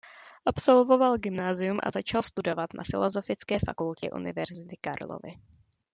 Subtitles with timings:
[0.43, 5.31] Absolvoval gymnázium a začal studovat na Filosofické fakultě Univerzity Karlovy.